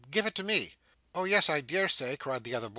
[0.09, 0.77] 'Give it to me.'
[1.13, 2.69] 'Oh yes, I dare say,' cried the other boy.